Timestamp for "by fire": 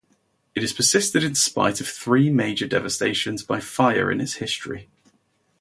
3.43-4.09